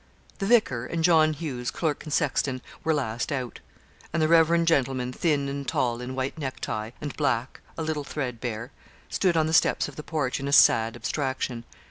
The 0.39 0.47
vicar, 0.47 0.87
and 0.87 1.03
John 1.03 1.33
Hughes, 1.33 1.69
clerk 1.69 2.03
and 2.03 2.11
sexton, 2.11 2.63
were 2.83 2.91
last 2.91 3.31
out; 3.31 3.59
and 4.11 4.19
the 4.19 4.27
reverend 4.27 4.65
gentleman, 4.67 5.13
thin 5.13 5.47
and 5.47 5.67
tall, 5.67 6.01
in 6.01 6.15
white 6.15 6.39
necktie, 6.39 6.89
and 6.99 7.15
black, 7.15 7.61
a 7.77 7.83
little 7.83 8.03
threadbare, 8.03 8.71
stood 9.09 9.37
on 9.37 9.45
the 9.45 9.53
steps 9.53 9.87
of 9.87 9.97
the 9.97 10.01
porch, 10.03 10.39
in 10.39 10.47
a 10.47 10.53
sad 10.53 10.95
abstraction. 10.95 11.65